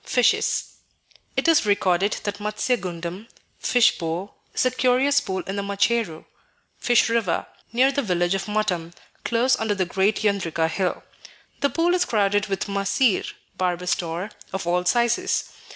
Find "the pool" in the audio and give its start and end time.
11.59-11.93